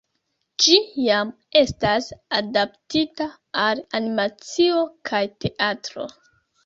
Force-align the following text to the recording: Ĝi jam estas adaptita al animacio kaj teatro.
Ĝi 0.63 0.77
jam 1.07 1.33
estas 1.61 2.07
adaptita 2.39 3.27
al 3.67 3.83
animacio 4.01 4.81
kaj 5.11 5.23
teatro. 5.47 6.09